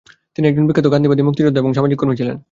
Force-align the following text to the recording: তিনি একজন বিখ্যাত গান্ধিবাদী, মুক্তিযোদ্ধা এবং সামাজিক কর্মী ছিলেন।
তিনি 0.35 0.45
একজন 0.49 0.65
বিখ্যাত 0.67 0.87
গান্ধিবাদী, 0.93 1.21
মুক্তিযোদ্ধা 1.27 1.59
এবং 1.63 1.71
সামাজিক 1.77 1.97
কর্মী 2.01 2.15
ছিলেন। 2.21 2.37